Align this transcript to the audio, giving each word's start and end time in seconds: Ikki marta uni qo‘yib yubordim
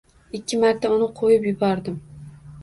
Ikki 0.37 0.57
marta 0.63 0.91
uni 0.95 1.09
qo‘yib 1.19 1.45
yubordim 1.51 2.01